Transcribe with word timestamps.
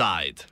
Offside. 0.00 0.44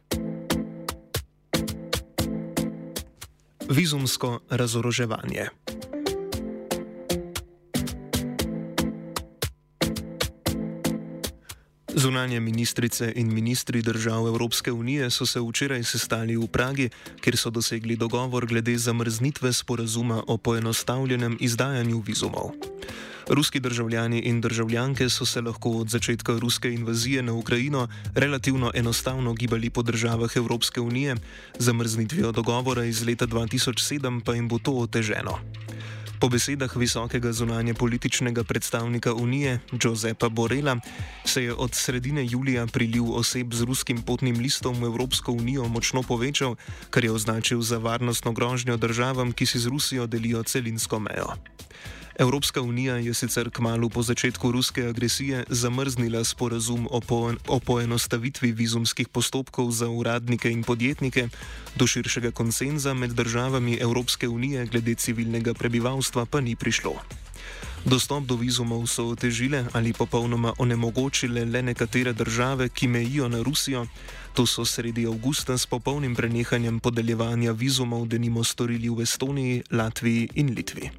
Vizumsko 3.70 4.40
razoroževanje. 4.50 5.48
Zunanje 11.98 12.40
ministrice 12.40 13.12
in 13.16 13.34
ministri 13.34 13.82
držav 13.82 14.26
Evropske 14.26 14.72
unije 14.72 15.10
so 15.10 15.26
se 15.26 15.40
včeraj 15.40 15.82
sestali 15.84 16.36
v 16.36 16.46
Pragi, 16.46 16.90
kjer 17.20 17.36
so 17.36 17.50
dosegli 17.50 17.96
dogovor 17.96 18.46
glede 18.46 18.78
zamrznitve 18.78 19.52
sporazuma 19.52 20.22
o 20.26 20.36
poenostavljenem 20.36 21.36
izdajanju 21.40 22.02
vizumov. 22.06 22.50
Ruski 23.28 23.60
državljani 23.60 24.20
in 24.20 24.40
državljanke 24.40 25.08
so 25.08 25.26
se 25.26 25.40
lahko 25.40 25.70
od 25.70 25.88
začetka 25.88 26.38
ruske 26.38 26.72
invazije 26.72 27.22
na 27.22 27.32
Ukrajino 27.32 27.88
relativno 28.14 28.70
enostavno 28.74 29.34
gibali 29.34 29.70
po 29.70 29.82
državah 29.82 30.36
Evropske 30.36 30.80
unije, 30.80 31.16
zamrznitvijo 31.58 32.32
dogovora 32.32 32.84
iz 32.84 33.06
leta 33.06 33.26
2007 33.26 34.20
pa 34.24 34.34
jim 34.34 34.48
bo 34.48 34.58
to 34.58 34.72
oteženo. 34.72 35.38
Po 36.18 36.26
besedah 36.26 36.66
visokega 36.74 37.30
zunanje 37.30 37.78
političnega 37.78 38.42
predstavnika 38.42 39.14
Unije, 39.14 39.60
Josepa 39.70 40.28
Borela, 40.28 40.76
se 41.24 41.42
je 41.42 41.54
od 41.54 41.74
sredine 41.74 42.26
julija 42.26 42.66
priliv 42.66 43.14
oseb 43.14 43.54
z 43.54 43.62
ruskim 43.62 44.02
potnim 44.02 44.38
listom 44.38 44.74
v 44.82 44.90
Evropsko 44.90 45.32
unijo 45.32 45.68
močno 45.68 46.02
povečal, 46.02 46.58
kar 46.90 47.04
je 47.04 47.14
označil 47.14 47.62
za 47.62 47.78
varnostno 47.78 48.32
grožnjo 48.32 48.76
državam, 48.76 49.32
ki 49.32 49.46
si 49.46 49.58
z 49.58 49.70
Rusijo 49.70 50.06
delijo 50.06 50.42
celinsko 50.42 50.98
mejo. 50.98 51.38
Evropska 52.18 52.60
unija 52.60 52.96
je 52.96 53.14
sicer 53.14 53.50
kmalo 53.50 53.88
po 53.88 54.02
začetku 54.02 54.52
ruske 54.52 54.86
agresije 54.86 55.44
zamrznila 55.48 56.24
sporazum 56.24 56.88
o, 56.90 57.00
po, 57.00 57.34
o 57.46 57.60
poenostavitvi 57.60 58.52
vizumskih 58.52 59.08
postopkov 59.08 59.70
za 59.70 59.88
uradnike 59.88 60.50
in 60.50 60.64
podjetnike, 60.64 61.28
do 61.76 61.86
širšega 61.86 62.30
konsenza 62.30 62.94
med 62.94 63.10
državami 63.10 63.78
Evropske 63.80 64.28
unije 64.28 64.66
glede 64.66 64.94
civilnega 64.94 65.54
prebivalstva 65.54 66.26
pa 66.26 66.40
ni 66.40 66.56
prišlo. 66.56 66.92
Dostop 67.84 68.26
do 68.26 68.36
vizumov 68.36 68.86
so 68.86 69.06
otežile 69.14 69.64
ali 69.72 69.92
popolnoma 69.92 70.52
onemogočile 70.58 71.44
le 71.44 71.62
nekatere 71.62 72.12
države, 72.12 72.68
ki 72.68 72.88
mejijo 72.88 73.28
na 73.28 73.42
Rusijo. 73.42 73.86
To 74.34 74.46
so 74.46 74.64
sredi 74.64 75.06
avgusta 75.06 75.58
s 75.58 75.66
popolnim 75.66 76.16
prenehanjem 76.16 76.80
podeljevanja 76.80 77.52
vizumov 77.52 78.08
denimo 78.08 78.44
storili 78.44 78.88
v 78.88 79.02
Estoniji, 79.02 79.62
Latviji 79.70 80.28
in 80.34 80.54
Litvi. 80.54 80.90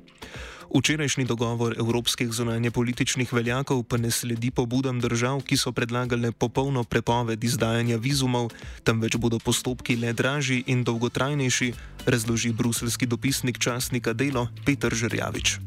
Včerajšnji 0.69 1.25
dogovor 1.25 1.75
evropskih 1.79 2.31
zunanje 2.31 2.71
političnih 2.71 3.33
veljakov 3.33 3.83
pa 3.83 3.97
ne 3.97 4.11
sledi 4.11 4.51
pobudam 4.51 4.99
držav, 4.99 5.41
ki 5.41 5.57
so 5.57 5.71
predlagale 5.71 6.31
popolno 6.31 6.83
prepoved 6.83 7.43
izdajanja 7.43 7.97
vizumov, 7.97 8.51
temveč 8.83 9.17
bodo 9.17 9.39
postopki 9.39 9.95
le 9.95 10.13
dražji 10.13 10.63
in 10.67 10.83
dolgotrajnejši, 10.83 11.73
razloži 12.05 12.53
bruselski 12.53 13.05
dopisnik 13.05 13.57
časnika 13.59 14.13
Delo 14.13 14.47
Petr 14.65 14.93
Žerjavič. 14.95 15.57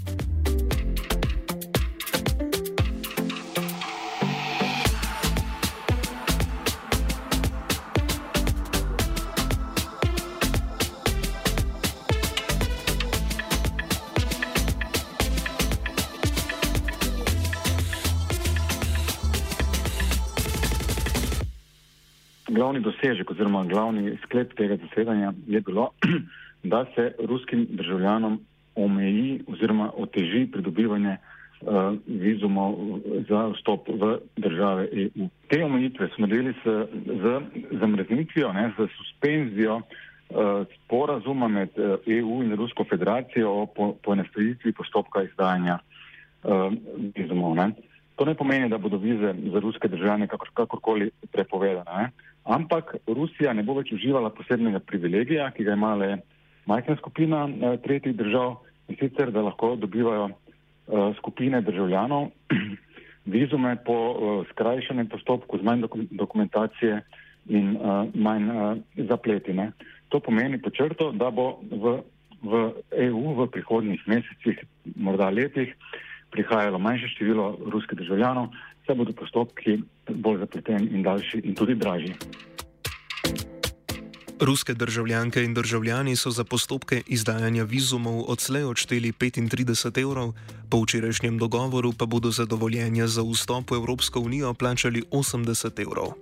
Glavni 22.62 22.80
dosežek 22.80 23.30
oziroma 23.30 23.64
glavni 23.66 24.16
sklep 24.22 24.54
tega 24.54 24.76
zasedanja 24.76 25.32
je 25.46 25.60
bilo, 25.60 25.90
da 26.72 26.84
se 26.94 27.12
ruskim 27.18 27.66
državljanom 27.70 28.40
omeji 28.74 29.40
oziroma 29.46 29.90
oteži 29.96 30.46
pridobivanje 30.52 31.16
uh, 31.16 31.98
vizumov 32.06 33.00
za 33.28 33.48
vstop 33.56 33.88
v 33.88 34.18
države 34.36 34.88
EU. 34.92 35.28
Te 35.48 35.64
omejitve 35.64 36.08
smo 36.14 36.26
naredili 36.26 36.54
z, 36.64 36.86
z 37.22 37.40
zamrznitvijo, 37.80 38.52
ne, 38.52 38.70
z 38.78 38.86
suspenzijo 38.96 39.76
uh, 39.76 39.84
sporazuma 40.76 41.48
med 41.48 41.68
uh, 41.76 41.98
eh, 42.06 42.18
EU 42.18 42.42
in 42.42 42.54
Rusko 42.56 42.84
federacijo 42.84 43.50
o 43.50 43.94
poenostavitvi 44.04 44.72
po 44.72 44.82
postopka 44.82 45.22
izdajanja 45.22 45.78
uh, 45.78 46.72
vizumov. 47.16 47.56
Ne. 47.56 47.72
To 48.16 48.24
ne 48.24 48.34
pomeni, 48.34 48.68
da 48.68 48.78
bodo 48.78 48.96
vize 48.96 49.34
za 49.52 49.60
ruske 49.60 49.88
državljane 49.88 50.28
kakor, 50.28 50.50
kakorkoli 50.54 51.10
prepovedane. 51.32 52.02
Ne. 52.02 52.31
Ampak 52.44 52.96
Rusija 53.06 53.52
ne 53.52 53.62
bo 53.62 53.76
več 53.78 53.92
uživala 53.94 54.30
posebnega 54.34 54.80
privilegija, 54.80 55.50
ki 55.54 55.64
ga 55.64 55.76
ima 55.78 55.94
le 55.94 56.16
majhna 56.66 56.96
skupina 56.98 57.46
eh, 57.48 57.76
tretjih 57.84 58.16
držav 58.16 58.56
in 58.88 58.98
sicer, 58.98 59.30
da 59.30 59.42
lahko 59.42 59.76
dobivajo 59.76 60.30
eh, 60.30 61.12
skupine 61.18 61.62
državljanov 61.62 62.30
vizume 63.26 63.76
po 63.84 63.94
eh, 63.94 64.44
skrajšanem 64.50 65.08
postopku 65.08 65.58
z 65.58 65.62
manj 65.62 65.86
dokumentacije 66.10 67.02
in 67.46 67.76
eh, 67.76 68.10
manj 68.14 68.50
eh, 68.50 68.76
zapletine. 69.08 69.72
To 70.08 70.20
pomeni 70.20 70.62
počrto, 70.62 71.12
da 71.12 71.30
bo 71.30 71.60
v, 71.70 72.02
v 72.42 72.72
EU 73.08 73.34
v 73.38 73.46
prihodnjih 73.50 74.02
mesecih, 74.06 74.58
morda 74.96 75.30
letih, 75.30 75.74
prihajalo 76.30 76.78
manjše 76.78 77.08
število 77.08 77.58
ruskih 77.72 77.98
državljanov, 77.98 78.50
saj 78.86 78.96
bodo 78.96 79.12
postopki 79.12 79.78
bolj 80.08 80.38
zapleteni 80.38 80.90
in 80.94 81.02
daljši 81.02 81.42
in 81.44 81.54
tudi 81.54 81.74
dražji. 81.74 82.14
Ruske 84.42 84.74
državljanke 84.74 85.44
in 85.44 85.54
državljani 85.54 86.16
so 86.16 86.30
za 86.30 86.44
postopke 86.44 87.02
izdajanja 87.06 87.62
vizumov 87.64 88.24
odslej 88.26 88.64
odšteli 88.64 89.12
35 89.12 90.00
evrov, 90.02 90.32
po 90.70 90.82
včerajšnjem 90.82 91.38
dogovoru 91.38 91.92
pa 91.98 92.06
bodo 92.06 92.30
za 92.30 92.44
dovoljenje 92.44 93.06
za 93.06 93.22
vstop 93.22 93.70
v 93.70 93.74
Evropsko 93.74 94.20
unijo 94.20 94.54
plačali 94.54 95.02
80 95.10 95.82
evrov. 95.82 96.18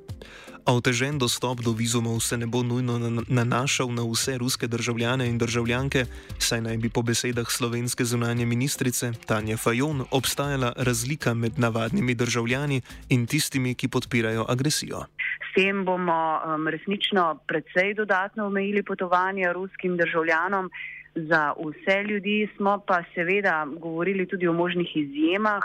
A 0.67 0.77
otežen 0.77 1.19
dostop 1.19 1.65
do 1.65 1.73
vizumov 1.73 2.21
se 2.21 2.37
ne 2.37 2.47
bo 2.47 2.63
nujno 2.63 2.99
nanašal 3.29 3.89
na 3.89 4.05
vse 4.05 4.39
ruske 4.39 4.67
državljane 4.67 5.29
in 5.29 5.39
državljanke, 5.39 6.05
saj 6.39 6.61
naj 6.61 6.77
bi 6.77 6.89
po 6.89 7.03
besedah 7.03 7.49
slovenske 7.49 8.05
zunanje 8.05 8.47
ministrice 8.47 9.13
Tanja 9.27 9.57
Fajon 9.57 10.05
obstajala 10.11 10.73
razlika 10.77 11.35
med 11.35 11.59
navadnimi 11.59 12.15
državljani 12.15 12.83
in 13.09 13.27
tistimi, 13.27 13.75
ki 13.75 13.89
podpirajo 13.89 14.45
agresijo. 14.49 15.05
S 15.51 15.55
tem 15.55 15.85
bomo 15.85 16.41
um, 16.45 16.69
resnično 16.69 17.41
precej 17.49 17.95
dodatno 17.95 18.47
omejili 18.47 18.83
potovanja 18.83 19.53
ruskim 19.53 19.97
državljanom. 19.97 20.71
Za 21.15 21.53
vse 21.59 22.03
ljudi 22.03 22.49
smo 22.57 22.79
pa 22.87 23.03
seveda 23.15 23.67
govorili 23.79 24.27
tudi 24.27 24.49
o 24.49 24.53
možnih 24.53 24.97
izjemah, 24.97 25.63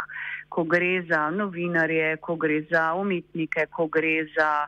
ko 0.50 0.64
gre 0.64 1.02
za 1.10 1.30
novinarje, 1.30 2.18
ko 2.18 2.36
gre 2.36 2.62
za 2.72 2.94
umetnike, 2.94 3.66
ko 3.72 3.88
gre 3.88 4.26
za 4.38 4.68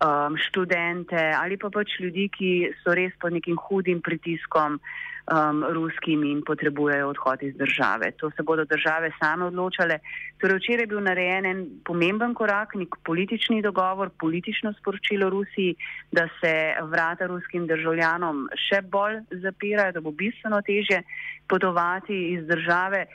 um, 0.00 0.36
študente 0.48 1.32
ali 1.38 1.56
pa 1.56 1.70
pač 1.70 1.98
ljudi, 2.00 2.28
ki 2.28 2.52
so 2.82 2.94
res 2.94 3.12
pod 3.20 3.32
nekim 3.32 3.56
hudim 3.56 4.00
pritiskom 4.02 4.78
um, 4.78 5.64
ruskim 5.72 6.24
in 6.24 6.42
potrebujejo 6.44 7.08
odhod 7.08 7.42
iz 7.42 7.54
države. 7.56 8.12
To 8.20 8.30
se 8.30 8.42
bodo 8.42 8.64
države 8.64 9.12
same 9.20 9.44
odločale. 9.44 9.98
Torej, 10.40 10.58
včeraj 10.58 10.82
je 10.82 10.86
bil 10.86 11.00
narejen 11.00 11.46
en 11.46 11.66
pomemben 11.84 12.34
korak, 12.34 12.74
nek 12.74 12.96
politični 13.04 13.62
dogovor, 13.62 14.10
politično 14.20 14.72
sporočilo 14.78 15.30
Rusiji, 15.30 15.76
da 16.12 16.28
se 16.40 16.54
vrata 16.90 17.26
ruskim 17.26 17.66
državljanom 17.66 18.48
še 18.68 18.82
bolj 18.82 19.22
zapirajo, 19.44 19.92
da 19.92 20.00
bo 20.00 20.10
bistveno 20.10 20.60
teže 20.62 21.02
potovati 21.48 22.18
iz 22.34 22.46
države. 22.46 23.06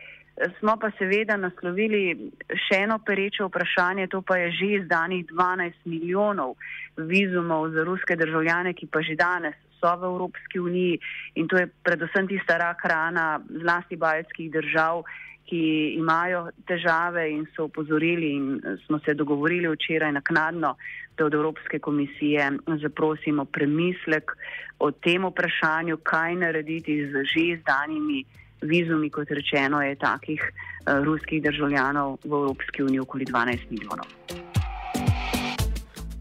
Smo 0.60 0.78
pa 0.80 0.88
seveda 0.96 1.36
naslovili 1.36 2.32
še 2.68 2.84
eno 2.86 3.00
perečo 3.04 3.50
vprašanje, 3.50 4.08
to 4.08 4.22
pa 4.24 4.38
je 4.40 4.52
že 4.56 4.68
izdanih 4.80 5.26
12 5.28 5.82
milijonov 5.86 6.56
vizumov 6.96 7.72
za 7.76 7.84
ruske 7.84 8.16
državljane, 8.16 8.74
ki 8.74 8.88
pa 8.88 9.02
že 9.04 9.18
danes 9.20 9.58
so 9.80 9.92
v 10.00 10.08
Evropski 10.08 10.60
uniji. 10.60 11.00
In 11.36 11.48
to 11.48 11.60
je 11.60 11.68
predvsem 11.84 12.28
tista 12.28 12.56
rak 12.58 12.86
rana 12.88 13.42
zlasti 13.50 14.00
baljskih 14.00 14.52
držav, 14.52 15.04
ki 15.50 15.62
imajo 15.98 16.48
težave 16.70 17.26
in 17.34 17.46
so 17.56 17.66
upozorili 17.68 18.32
in 18.38 18.62
smo 18.86 19.00
se 19.00 19.14
dogovorili 19.14 19.68
včeraj 19.68 20.12
naknadno, 20.12 20.76
da 21.18 21.26
od 21.26 21.34
Evropske 21.34 21.80
komisije 21.80 22.52
zaprosimo 22.82 23.46
premislek 23.46 24.32
o 24.80 24.92
tem 24.92 25.26
vprašanju, 25.26 25.98
kaj 25.98 26.36
narediti 26.36 27.02
z 27.12 27.26
že 27.28 27.42
izdanimi 27.58 28.24
vizumi, 28.62 29.10
kot 29.10 29.32
rečeno, 29.32 29.82
je 29.82 29.96
takih 29.96 30.42
uh, 30.42 31.04
ruskih 31.04 31.44
državljanov 31.44 32.18
v 32.24 32.32
Evropski 32.34 32.84
uniji 32.84 33.00
okoli 33.00 33.26
12 33.26 33.70
milijonov. 33.70 34.08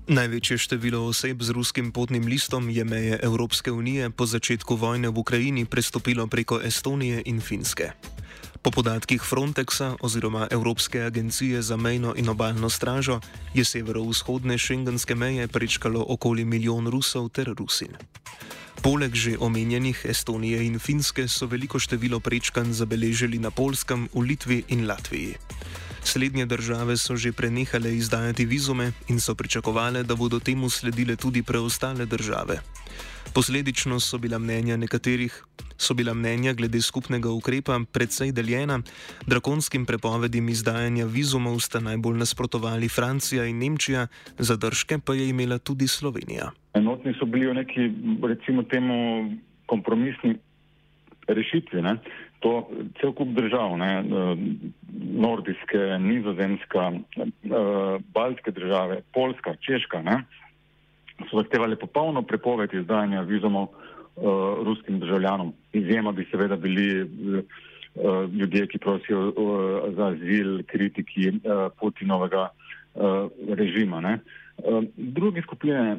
Največje 0.08 0.56
število 0.58 1.04
oseb 1.04 1.42
z 1.44 1.52
ruskim 1.52 1.92
potnim 1.92 2.24
listom 2.24 2.70
je 2.72 2.84
meje 2.84 3.18
Evropske 3.22 3.68
unije 3.68 4.10
po 4.10 4.24
začetku 4.26 4.76
vojne 4.76 5.12
v 5.12 5.18
Ukrajini 5.20 5.64
prestopilo 5.68 6.24
preko 6.26 6.60
Estonije 6.64 7.22
in 7.28 7.40
Finske. 7.44 7.92
Po 8.62 8.70
podatkih 8.70 9.22
Frontexa 9.22 9.96
oziroma 10.00 10.48
Evropske 10.50 11.02
agencije 11.02 11.62
za 11.62 11.76
mejno 11.76 12.14
in 12.16 12.28
obaljno 12.28 12.70
stražo 12.70 13.20
je 13.54 13.64
severovzhodne 13.64 14.58
šengenske 14.58 15.14
meje 15.14 15.48
prečkalo 15.48 16.04
okoli 16.08 16.44
milijon 16.44 16.88
Rusov 16.88 17.28
ter 17.28 17.52
Rusin. 17.58 17.92
Poleg 18.78 19.10
že 19.10 19.34
omenjenih 19.38 20.06
Estonije 20.06 20.62
in 20.62 20.78
Finske 20.78 21.26
so 21.28 21.50
veliko 21.50 21.82
število 21.82 22.20
prečkanj 22.22 22.72
zabeležili 22.78 23.38
na 23.42 23.50
Polskem, 23.50 24.06
v 24.14 24.22
Litvi 24.22 24.58
in 24.70 24.86
Latviji. 24.86 25.34
Slednje 26.04 26.46
države 26.46 26.96
so 26.96 27.16
že 27.16 27.32
prenehale 27.34 27.90
izdajati 27.94 28.46
vizume 28.46 28.92
in 29.08 29.20
so 29.20 29.34
pričakovale, 29.34 30.02
da 30.02 30.14
bodo 30.14 30.38
temu 30.40 30.70
sledile 30.70 31.16
tudi 31.16 31.42
preostale 31.42 32.06
države. 32.06 32.62
Posledično 33.34 34.00
so 34.00 34.18
bila 34.18 34.38
mnenja 34.38 34.76
nekaterih, 34.76 35.44
so 35.76 35.94
bila 35.94 36.14
mnenja 36.14 36.52
glede 36.52 36.80
skupnega 36.80 37.30
ukrepa 37.30 37.80
predvsej 37.92 38.32
deljena, 38.32 38.80
drakonskim 39.26 39.86
prepovedim 39.86 40.48
izdajanja 40.48 41.06
vizumov 41.06 41.60
sta 41.60 41.80
najbolj 41.80 42.18
nasprotovali 42.18 42.88
Francija 42.88 43.44
in 43.44 43.58
Nemčija, 43.58 44.06
zadržke 44.38 44.98
pa 45.04 45.14
je 45.14 45.28
imela 45.28 45.58
tudi 45.58 45.88
Slovenija. 45.88 46.50
Enotni 46.74 47.14
so 47.18 47.26
bili 47.26 47.46
v 47.46 47.54
neki, 47.54 47.90
recimo, 48.22 48.62
temu 48.62 48.96
kompromisni 49.66 50.34
rešitvi. 51.28 51.82
Ne? 51.82 51.96
To 52.40 52.68
cel 53.00 53.12
kup 53.12 53.28
držav, 53.36 53.76
ne? 53.78 53.92
nordijske, 55.14 55.78
nizozemska, 56.00 56.92
baltske 58.14 58.50
države, 58.50 59.02
polska, 59.12 59.54
češka. 59.60 60.02
Ne? 60.02 60.22
So 61.30 61.42
zahtevali 61.42 61.76
popolno 61.76 62.22
prepoved 62.22 62.74
izdajanja 62.74 63.20
vizumov 63.20 63.62
uh, 63.62 64.64
ruskim 64.64 65.00
državljanom. 65.00 65.52
Izjema 65.72 66.12
bi 66.12 66.26
seveda 66.30 66.56
bili 66.56 67.02
uh, 67.02 68.32
ljudje, 68.32 68.66
ki 68.66 68.78
prosijo 68.78 69.28
uh, 69.28 69.94
za 69.96 70.06
azil, 70.06 70.62
kritiki 70.66 71.28
uh, 71.28 71.72
Putinovega 71.80 72.48
uh, 72.48 73.30
režima. 73.54 74.00
Ne. 74.00 74.18
Druge 74.96 75.42
skupine, 75.42 75.96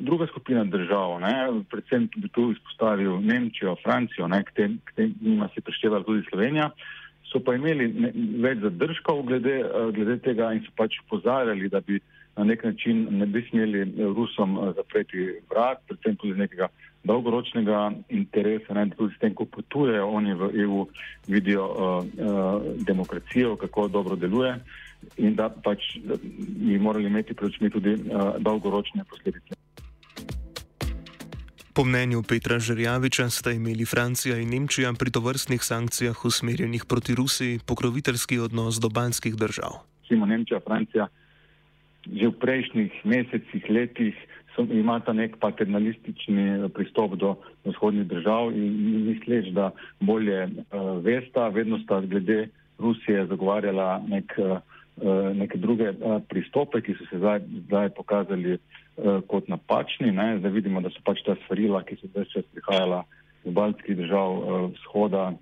druga 0.00 0.26
skupina 0.26 0.64
držav, 0.64 1.20
ne, 1.20 1.62
predvsem 1.70 2.08
bi 2.16 2.28
tu 2.28 2.50
izpostavil 2.52 3.20
Nemčijo, 3.20 3.76
Francijo, 3.84 4.28
ne, 4.28 4.42
k 4.44 4.50
tem, 4.54 4.78
k 4.84 4.94
tem 4.96 5.14
njima 5.20 5.48
se 5.54 5.60
preštevala 5.60 6.02
tudi 6.04 6.26
Slovenija, 6.30 6.70
so 7.32 7.40
pa 7.40 7.54
imeli 7.54 7.88
ne, 7.92 8.12
več 8.42 8.58
zadržkov 8.64 9.22
glede, 9.28 9.60
glede 9.94 10.18
tega 10.24 10.52
in 10.54 10.64
so 10.66 10.74
pač 10.76 10.98
pozarjali, 11.10 11.68
da 11.70 11.80
bi 11.80 12.00
na 12.36 12.44
nek 12.44 12.64
način 12.64 13.06
ne 13.10 13.26
bi 13.26 13.46
smeli 13.50 13.84
Rusom 14.16 14.58
eh, 14.58 14.72
zapreti 14.76 15.26
vrat, 15.50 15.78
predvsem 15.86 16.16
tudi 16.16 16.38
nekega 16.38 16.68
dolgoročnega 17.04 17.92
interesa, 18.08 18.74
da 18.74 18.86
tudi 18.96 19.14
s 19.14 19.18
tem, 19.18 19.34
ko 19.34 19.44
potujejo 19.44 20.08
oni 20.08 20.34
v 20.34 20.50
EU, 20.64 20.86
vidijo 21.28 21.64
uh, 21.64 22.04
uh, 22.04 22.62
demokracijo, 22.86 23.56
kako 23.56 23.88
dobro 23.88 24.16
deluje 24.16 24.54
in 25.16 25.34
da 25.34 25.48
pač 25.48 25.96
bi 26.60 26.78
morali 26.78 27.06
imeti 27.06 27.34
pred 27.34 27.48
očmi 27.48 27.70
tudi 27.70 27.94
uh, 27.94 28.36
dolgoročne 28.38 29.04
posledice. 29.08 29.59
Po 31.80 31.84
mnenju 31.84 32.20
Petra 32.28 32.58
Žerjaviča 32.58 33.30
sta 33.32 33.50
imeli 33.56 33.84
Francija 33.88 34.36
in 34.36 34.50
Nemčija 34.52 34.92
pri 35.00 35.10
tovrstnih 35.10 35.62
sankcijah 35.64 36.24
usmerjenih 36.24 36.84
proti 36.88 37.14
Rusiji 37.14 37.60
pokroviteljski 37.68 38.38
odnos 38.38 38.76
do 38.84 38.88
banskih 38.88 39.34
držav. 39.42 39.72
Simo 40.08 40.26
Nemčija, 40.26 40.60
Francija 40.66 41.06
že 42.04 42.28
v 42.28 42.36
prejšnjih 42.42 42.92
mesecih, 43.04 43.64
letih 43.68 44.14
so, 44.54 44.66
imata 44.68 45.12
nek 45.12 45.38
paternalistični 45.40 46.68
pristop 46.76 47.16
do 47.16 47.34
vzhodnih 47.64 48.04
držav 48.12 48.52
in 48.52 49.06
misleč, 49.08 49.48
da 49.56 49.70
bolje 50.00 50.44
uh, 50.44 51.00
vesta, 51.00 51.48
vedno 51.48 51.78
sta 51.78 52.00
glede 52.00 52.48
Rusije 52.78 53.24
zagovarjala 53.26 54.02
nek, 54.08 54.36
uh, 54.36 54.60
neke 55.34 55.58
druge 55.58 55.90
uh, 55.90 56.18
pristope, 56.28 56.82
ki 56.84 56.94
so 56.98 57.06
se 57.10 57.18
zdaj, 57.18 57.40
zdaj 57.66 57.88
pokazali 57.96 58.56
uh, 58.56 59.20
kot 59.28 59.48
napačni. 59.48 60.12
Ne? 60.12 60.38
Zdaj 60.38 60.52
vidimo, 60.52 60.80
da 60.80 60.92
so 60.92 61.02
pač 61.04 61.22
ta 61.26 61.36
svarila, 61.46 61.82
ki 61.82 61.96
so 62.00 62.10
zdaj 62.12 62.28
čas 62.34 62.48
prihajala 62.54 63.04
z 63.44 63.54
baltskih 63.56 63.96
držav 63.96 64.42
vzhoda, 64.76 65.32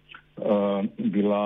bila, 0.99 1.45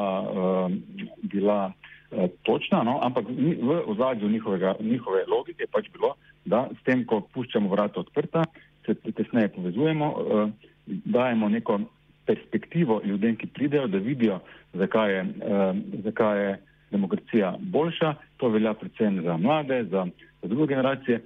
bila 1.23 1.73
Eh, 2.13 2.29
točna, 2.43 2.83
no? 2.83 3.01
ampak 3.03 3.25
v 3.63 3.83
ozadju 3.87 4.29
njihove 4.29 5.25
logike 5.29 5.63
je 5.63 5.67
pač 5.73 5.89
bilo, 5.93 6.15
da 6.45 6.69
s 6.81 6.85
tem, 6.85 7.07
ko 7.09 7.21
puščamo 7.21 7.71
vrata 7.73 8.01
odprta, 8.01 8.45
se 8.87 8.95
tesneje 8.95 9.49
povezujemo, 9.49 10.07
eh, 10.13 10.51
dajemo 10.87 11.49
neko 11.49 11.81
perspektivo 12.27 13.01
ljudem, 13.05 13.37
ki 13.37 13.47
pridejo, 13.47 13.87
da 13.87 13.99
vidijo, 13.99 14.41
zakaj 14.75 15.13
je, 15.13 15.21
eh, 15.21 15.73
zakaj 16.05 16.45
je 16.45 16.59
demokracija 16.93 17.57
boljša. 17.61 18.15
To 18.37 18.49
velja 18.49 18.75
predvsem 18.75 19.23
za 19.25 19.37
mlade, 19.37 19.85
za, 19.91 20.07
za 20.43 20.49
druge 20.49 20.75
generacije. 20.75 21.23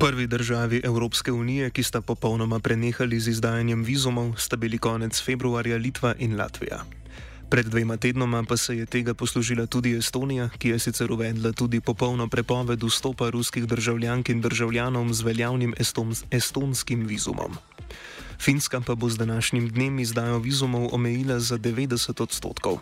Prvi 0.00 0.26
državi 0.26 0.80
Evropske 0.84 1.32
unije, 1.32 1.70
ki 1.70 1.82
sta 1.82 2.00
popolnoma 2.00 2.58
prenehali 2.58 3.20
z 3.20 3.28
izdajanjem 3.30 3.82
vizumov, 3.84 4.32
sta 4.36 4.56
bili 4.56 4.78
konec 4.78 5.24
februarja 5.24 5.76
Litva 5.76 6.14
in 6.18 6.36
Latvija. 6.36 6.80
Pred 7.50 7.66
dvema 7.66 7.96
tednoma 7.96 8.44
pa 8.48 8.56
se 8.56 8.76
je 8.76 8.86
tega 8.86 9.14
poslužila 9.14 9.66
tudi 9.66 9.96
Estonija, 9.98 10.48
ki 10.58 10.68
je 10.68 10.78
sicer 10.78 11.12
uvedla 11.12 11.52
tudi 11.52 11.80
popolno 11.80 12.28
prepoved 12.28 12.82
vstopa 12.82 13.30
ruskih 13.30 13.66
državljank 13.66 14.28
in 14.28 14.40
državljanov 14.40 15.12
z 15.12 15.22
veljavnim 15.22 15.74
estons 15.78 16.24
estonskim 16.30 17.06
vizumom. 17.06 17.58
Finska 18.40 18.80
pa 18.86 18.94
bo 18.94 19.08
z 19.08 19.18
današnjim 19.18 19.68
dnem 19.68 19.98
izdajo 19.98 20.38
vizumov 20.38 20.88
omejila 20.92 21.38
za 21.38 21.58
90 21.58 22.22
odstotkov. 22.22 22.78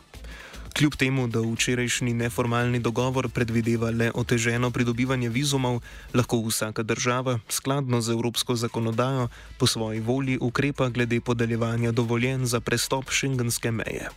Kljub 0.78 0.92
temu, 0.92 1.26
da 1.26 1.40
včerajšnji 1.40 2.12
neformalni 2.14 2.78
dogovor 2.78 3.28
predvideva 3.34 3.90
le 3.90 4.10
oteženo 4.14 4.70
pridobivanje 4.70 5.28
vizumov, 5.28 5.80
lahko 6.14 6.38
vsaka 6.46 6.82
država, 6.82 7.38
skladno 7.48 8.00
z 8.00 8.12
evropsko 8.12 8.54
zakonodajo, 8.54 9.28
po 9.58 9.66
svoji 9.66 10.00
volji 10.00 10.38
ukrepa 10.40 10.88
glede 10.88 11.20
podeljevanja 11.20 11.92
dovoljen 11.92 12.46
za 12.46 12.60
prestop 12.60 13.10
šengenske 13.10 13.70
meje. 13.70 14.08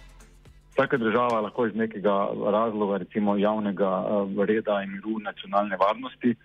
Vsaka 0.71 0.97
država 0.97 1.41
lahko 1.41 1.65
iz 1.65 1.75
nekega 1.75 2.27
razloga, 2.51 2.97
recimo 2.97 3.37
javnega 3.37 4.05
eh, 4.05 4.45
reda 4.45 4.83
in 4.83 4.91
miru 4.91 5.19
nacionalne 5.19 5.77
varnosti, 5.77 6.35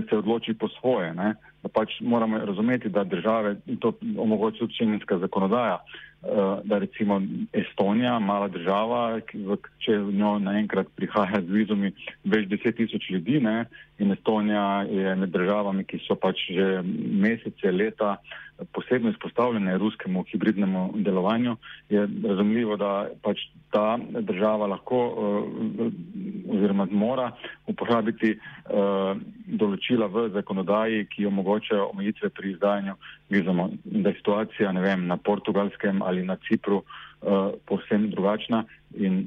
se 0.00 0.16
odloči 0.16 0.54
po 0.54 0.68
svoje. 0.68 1.14
Ne? 1.14 1.34
Da 1.62 1.68
pač 1.68 2.00
moramo 2.00 2.38
razumeti, 2.38 2.88
da 2.88 3.04
države, 3.04 3.56
in 3.66 3.76
to 3.76 3.92
omogoča 4.18 4.58
tudi 4.58 4.74
šengenska 4.74 5.18
zakonodaja, 5.18 5.78
da 6.64 6.78
recimo 6.78 7.20
Estonija, 7.52 8.18
mala 8.18 8.48
država, 8.48 9.20
če 9.82 9.96
v 9.98 10.12
njo 10.14 10.36
naenkrat 10.38 10.92
prihaja 10.94 11.40
z 11.42 11.50
vizumi 11.50 11.90
več 12.22 12.46
deset 12.50 12.78
tisoč 12.78 13.08
ljudi 13.10 13.40
ne, 13.42 13.64
in 13.98 14.14
Estonija 14.14 14.84
je 14.86 15.16
med 15.18 15.34
državami, 15.34 15.84
ki 15.84 15.98
so 16.06 16.14
pač 16.14 16.46
že 16.54 16.68
mesece, 17.26 17.74
leta 17.74 18.16
posebno 18.72 19.10
izpostavljene 19.10 19.78
ruskemu 19.78 20.22
hibridnemu 20.22 20.90
delovanju, 20.94 21.56
je 21.88 22.08
razumljivo, 22.28 22.76
da 22.76 23.08
pač 23.22 23.38
ta 23.70 23.98
država 24.20 24.66
lahko 24.66 24.98
uh, 25.06 25.92
oziroma 26.54 26.86
mora 26.90 27.30
uporabiti 27.66 28.36
uh, 28.36 29.16
določila 29.46 30.06
v 30.06 30.28
zakonodaji, 30.36 31.06
ki 31.10 31.26
omogočajo 31.26 31.88
omejitve 31.94 32.30
pri 32.30 32.52
izdajanju 32.52 32.94
vizumov. 33.32 33.72
Da 33.84 34.12
je 34.12 34.20
situacija 34.20 34.70
vem, 34.70 35.06
na 35.06 35.16
portugalskem 35.16 36.02
ali 36.02 36.11
na 36.20 36.36
Cipru 36.44 36.82
uh, 36.82 37.56
povsem 37.64 38.10
drugačna 38.10 38.64
in 38.94 39.24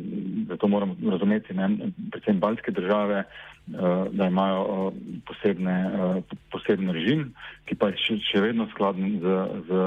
zato 0.49 0.67
moramo 0.67 0.95
razumeti, 1.09 1.53
ne, 1.53 1.69
predvsem 2.11 2.39
baljske 2.39 2.71
države, 2.71 3.23
uh, 3.23 4.05
da 4.11 4.27
imajo 4.27 4.61
uh, 4.61 4.93
posebne, 5.25 5.77
uh, 5.89 6.37
poseben 6.51 6.89
režim, 6.93 7.31
ki 7.65 7.75
pa 7.75 7.89
je 7.89 7.97
še, 8.03 8.19
še 8.29 8.43
vedno 8.45 8.69
skladen 8.75 9.17
z, 9.23 9.39
z 9.65 9.81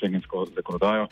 šengensko 0.00 0.48
zakonodajo. 0.56 1.06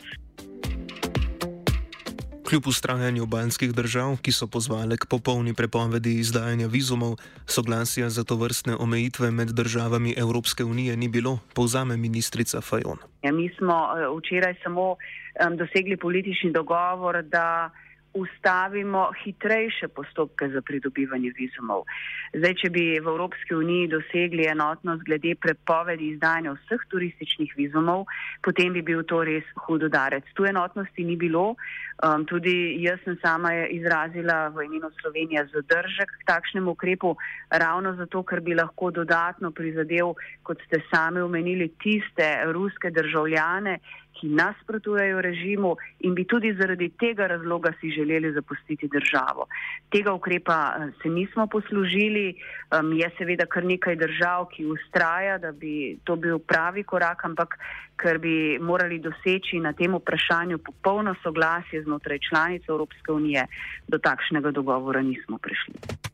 Kljub 2.51 2.67
ustrajanju 2.67 3.25
baljskih 3.25 3.71
držav, 3.71 4.17
ki 4.21 4.31
so 4.35 4.47
pozvale 4.47 4.97
k 4.99 5.05
popolni 5.07 5.53
prepovedi 5.55 6.17
izdajanja 6.19 6.67
vizumov, 6.67 7.13
soglasja 7.47 8.09
za 8.09 8.23
to 8.27 8.35
vrstne 8.35 8.75
omejitve 8.75 9.31
med 9.31 9.53
državami 9.55 10.15
Evropske 10.17 10.63
unije 10.63 10.97
ni 10.97 11.07
bilo, 11.07 11.39
povzame 11.55 11.97
ministrica 11.97 12.61
Fajon. 12.61 12.99
Ja, 13.23 13.31
mi 13.31 13.47
smo 13.57 13.73
eh, 13.73 14.03
včeraj 14.17 14.55
samo 14.63 14.89
um, 14.91 15.57
dosegli 15.57 15.97
politični 15.97 16.51
dogovor, 16.51 17.23
da 17.23 17.69
ustavimo 18.13 19.11
hitrejše 19.23 19.87
postopke 19.87 20.49
za 20.49 20.61
pridobivanje 20.61 21.31
vizumov. 21.37 21.85
Zdaj, 22.33 22.55
če 22.61 22.69
bi 22.69 22.83
v 22.99 23.07
Evropski 23.07 23.55
uniji 23.55 23.87
dosegli 23.91 24.47
enotnost 24.47 25.03
glede 25.07 25.35
prepovedi 25.35 26.11
izdanja 26.15 26.55
vseh 26.57 26.83
turističnih 26.91 27.53
vizumov, 27.57 28.05
potem 28.43 28.73
bi 28.73 28.81
bil 28.81 29.03
to 29.07 29.23
res 29.27 29.47
hud 29.65 29.87
udarec. 29.87 30.27
Tu 30.35 30.47
enotnosti 30.47 31.07
ni 31.07 31.15
bilo. 31.15 31.55
Um, 32.01 32.25
tudi 32.25 32.81
jaz 32.81 32.99
sem 33.05 33.17
sama 33.21 33.53
izrazila 33.69 34.49
v 34.49 34.65
imenu 34.65 34.89
Slovenije 35.01 35.45
zadržek 35.53 36.09
k 36.09 36.27
takšnemu 36.27 36.71
ukrepu, 36.73 37.15
ravno 37.51 37.93
zato, 37.95 38.23
ker 38.23 38.41
bi 38.41 38.57
lahko 38.57 38.89
dodatno 38.91 39.51
prizadel, 39.51 40.15
kot 40.43 40.63
ste 40.65 40.81
sami 40.89 41.21
omenili, 41.21 41.69
tiste 41.83 42.27
ruske 42.51 42.89
državljane, 42.89 43.77
ki 44.21 44.29
nasprotujejo 44.29 45.21
režimu 45.21 45.75
in 46.05 46.13
bi 46.13 46.25
tudi 46.29 46.53
zaradi 46.53 46.91
tega 46.99 47.27
razloga 47.27 47.73
si 47.81 47.89
želeli 47.89 48.33
zapustiti 48.33 48.87
državo. 48.87 49.47
Tega 49.89 50.13
ukrepa 50.13 50.59
eh, 50.77 50.91
se 51.01 51.09
nismo 51.09 51.47
poslužili, 51.47 52.35
um, 52.71 52.93
je 52.93 53.09
seveda 53.17 53.45
kar 53.45 53.65
nekaj 53.65 53.95
držav, 53.95 54.45
ki 54.53 54.65
ustraja, 54.65 55.37
da 55.37 55.51
bi 55.51 55.97
to 56.03 56.15
bil 56.15 56.39
pravi 56.39 56.83
korak, 56.83 57.25
ampak 57.25 57.57
ker 57.97 58.17
bi 58.21 58.59
morali 58.61 58.99
doseči 58.99 59.59
na 59.59 59.73
tem 59.73 59.95
vprašanju 59.95 60.57
popolno 60.57 61.15
soglasje 61.23 61.83
znotraj 61.83 62.19
članic 62.29 62.69
Evropske 62.69 63.11
unije, 63.11 63.47
do 63.87 63.97
takšnega 63.97 64.51
dogovora 64.51 65.01
nismo 65.01 65.37
prišli. 65.37 66.10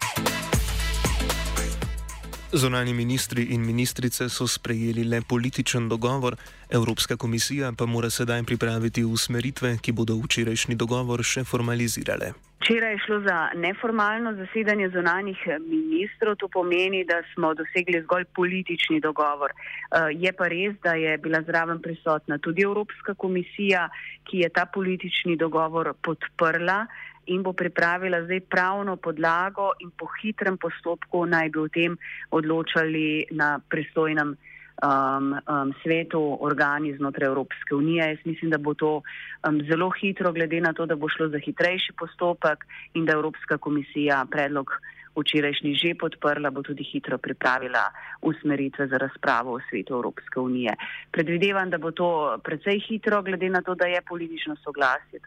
Zonani 2.51 2.93
ministri 2.93 3.53
in 3.53 3.61
ministrice 3.61 4.29
so 4.29 4.47
sprejeli 4.47 5.03
le 5.03 5.21
političen 5.21 5.89
dogovor, 5.89 6.35
Evropska 6.69 7.17
komisija 7.17 7.71
pa 7.77 7.85
mora 7.85 8.09
sedaj 8.09 8.43
pripraviti 8.43 9.03
usmeritve, 9.03 9.77
ki 9.81 9.91
bodo 9.91 10.15
včerajšnji 10.15 10.75
dogovor 10.75 11.23
še 11.23 11.43
formalizirale. 11.43 12.31
Včeraj 12.61 12.93
je 12.93 13.01
šlo 13.05 13.19
za 13.25 13.49
neformalno 13.55 14.33
zasedanje 14.39 14.89
zonanih 14.89 15.43
ministrov, 15.67 16.35
to 16.39 16.47
pomeni, 16.47 17.03
da 17.03 17.19
smo 17.33 17.51
dosegli 17.53 18.01
zgolj 18.03 18.25
politični 18.35 19.01
dogovor. 19.03 19.51
Eh, 19.51 20.15
je 20.15 20.31
pa 20.31 20.47
res, 20.47 20.79
da 20.83 20.95
je 20.95 21.17
bila 21.17 21.41
zraven 21.41 21.81
prisotna 21.81 22.37
tudi 22.37 22.63
Evropska 22.63 23.13
komisija, 23.13 23.89
ki 24.23 24.37
je 24.45 24.49
ta 24.49 24.65
politični 24.65 25.35
dogovor 25.35 25.93
podprla 26.01 26.85
in 27.27 27.43
bo 27.43 27.53
pripravila 27.53 28.23
zdaj 28.23 28.39
pravno 28.49 28.95
podlago 28.95 29.71
in 29.79 29.91
po 29.91 30.07
hitrem 30.21 30.57
postopku 30.57 31.25
naj 31.25 31.49
bi 31.49 31.59
o 31.59 31.67
tem 31.67 31.97
odločali 32.31 33.25
na 33.31 33.59
pristojnem 33.69 34.35
um, 34.83 35.33
um, 35.33 35.73
svetu 35.83 36.37
organi 36.41 36.95
znotraj 36.97 37.27
Evropske 37.27 37.75
unije. 37.75 38.09
Jaz 38.09 38.17
mislim, 38.25 38.51
da 38.51 38.57
bo 38.57 38.73
to 38.73 39.01
um, 39.47 39.61
zelo 39.69 39.89
hitro, 40.01 40.33
glede 40.33 40.61
na 40.61 40.73
to, 40.73 40.85
da 40.85 40.95
bo 40.95 41.09
šlo 41.09 41.29
za 41.29 41.39
hitrejši 41.39 41.93
postopek 41.99 42.65
in 42.93 43.05
da 43.05 43.13
Evropska 43.13 43.57
komisija 43.57 44.25
predlog 44.31 44.71
včerajšnji 45.17 45.73
že 45.75 45.95
podprla, 45.99 46.51
bo 46.51 46.61
tudi 46.61 46.83
hitro 46.83 47.17
pripravila 47.17 47.89
usmeritve 48.21 48.87
za 48.87 48.97
razpravo 48.97 49.57
v 49.57 49.65
svetu 49.69 49.93
Evropske 49.93 50.39
unije. 50.39 50.73
Predvidevam, 51.11 51.69
da 51.69 51.77
bo 51.77 51.91
to 51.91 52.37
precej 52.43 52.79
hitro, 52.87 53.21
glede 53.21 53.49
na 53.49 53.61
to, 53.61 53.75
da 53.75 53.85
je 53.85 54.01
politično 54.01 54.55
soglasje. 54.63 55.19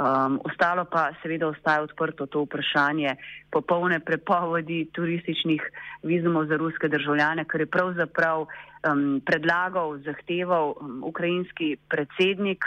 Um, 0.00 0.40
ostalo 0.44 0.84
pa 0.84 1.10
seveda 1.22 1.48
ostaja 1.48 1.82
odprto 1.82 2.26
to 2.26 2.46
vprašanje 2.46 3.16
popolne 3.50 4.00
prepovedi 4.00 4.86
turističnih 4.94 5.62
vizumov 6.02 6.46
za 6.46 6.56
ruske 6.56 6.88
državljane, 6.88 7.44
kar 7.44 7.60
je 7.60 7.66
pravzaprav 7.66 8.46
um, 8.46 9.20
predlagal, 9.26 9.98
zahteval 9.98 10.74
um, 10.80 11.02
ukrajinski 11.04 11.76
predsednik 11.88 12.64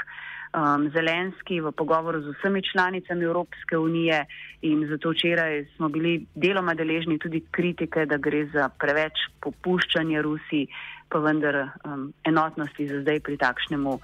um, 0.54 0.90
Zelenski 0.94 1.62
v 1.62 1.72
pogovoru 1.72 2.22
z 2.22 2.34
vsemi 2.38 2.62
članicami 2.62 3.24
Evropske 3.26 3.78
unije 3.78 4.26
in 4.62 4.88
zato 4.90 5.12
včeraj 5.12 5.66
smo 5.76 5.90
bili 5.90 6.26
deloma 6.36 6.74
deležni 6.74 7.20
tudi 7.20 7.44
kritike, 7.52 8.06
da 8.06 8.18
gre 8.18 8.46
za 8.54 8.70
preveč 8.70 9.28
popuščanje 9.42 10.22
Rusiji, 10.22 10.68
pa 11.10 11.20
vendar 11.20 11.56
um, 11.86 12.14
enotnosti 12.24 12.88
za 12.88 13.02
zdaj 13.02 13.20
pri 13.20 13.38
takšnemu 13.38 14.00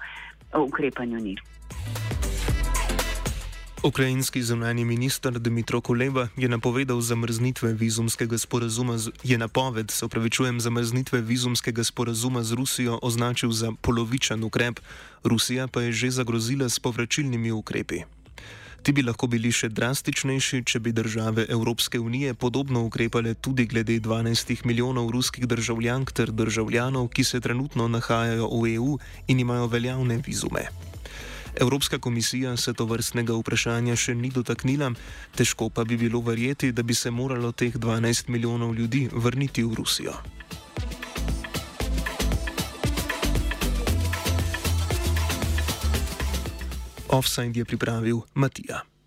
ukrepanju 0.54 1.18
ni. 1.18 1.36
Ukrajinski 3.82 4.42
zunani 4.42 4.84
minister 4.84 5.32
Dmitro 5.32 5.80
Kuleba 5.80 6.28
je 6.36 6.48
napovedal 6.48 7.00
zamrznitve 7.00 7.72
vizumskega 7.72 8.38
sporazuma 8.38 8.98
z, 8.98 9.10
je 9.24 9.38
napoved, 9.38 9.90
se 9.90 10.04
upravičujem, 10.04 10.60
zamrznitve 10.60 11.20
vizumskega 11.20 11.84
sporazuma 11.84 12.42
z 12.42 12.52
Rusijo 12.52 12.98
označil 13.02 13.52
za 13.52 13.72
polovičen 13.80 14.44
ukrep, 14.44 14.80
Rusija 15.24 15.68
pa 15.68 15.82
je 15.82 15.92
že 15.92 16.10
zagrozila 16.10 16.68
s 16.68 16.78
povračilnimi 16.78 17.52
ukrepi. 17.52 18.04
Ti 18.82 18.92
bi 18.92 19.02
lahko 19.02 19.26
bili 19.26 19.52
še 19.52 19.72
drastičnejši, 19.72 20.62
če 20.64 20.80
bi 20.80 20.92
države 20.92 21.46
Evropske 21.48 22.00
unije 22.00 22.34
podobno 22.34 22.84
ukrepale 22.84 23.34
tudi 23.34 23.64
glede 23.64 23.96
12 24.00 24.64
milijonov 24.64 25.10
ruskih 25.10 25.48
državljank 25.48 26.12
ter 26.12 26.32
državljanov, 26.32 27.08
ki 27.08 27.24
se 27.24 27.40
trenutno 27.40 27.88
nahajajo 27.88 28.48
v 28.60 28.76
EU 28.76 28.98
in 29.26 29.40
imajo 29.40 29.66
veljavne 29.66 30.20
vizume. 30.26 30.68
Evropska 31.54 31.98
komisija 31.98 32.56
se 32.56 32.72
to 32.72 32.84
vrstnega 32.84 33.34
vprašanja 33.34 33.96
še 33.96 34.14
ni 34.14 34.30
dotaknila, 34.30 34.92
težko 35.36 35.70
pa 35.70 35.84
bi 35.84 35.96
bilo 35.96 36.20
verjeti, 36.20 36.72
da 36.72 36.82
bi 36.82 36.94
se 36.94 37.10
moralo 37.10 37.52
teh 37.52 37.76
12 37.76 38.28
milijonov 38.28 38.74
ljudi 38.74 39.08
vrniti 39.12 39.64
v 39.64 39.74
Rusijo. 39.74 40.14
Offside 47.10 47.58
je 47.58 47.64
pripravil 47.64 48.22
Matija. 48.34 48.90